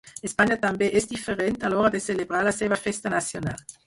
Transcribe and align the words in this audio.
Espanya 0.27 0.55
també 0.61 0.85
és 1.01 1.05
diferent 1.11 1.59
a 1.67 1.71
l’hora 1.73 1.91
de 1.97 2.01
celebrar 2.05 2.39
la 2.47 2.55
seva 2.61 2.79
festa 2.87 3.13
nacional. 3.15 3.63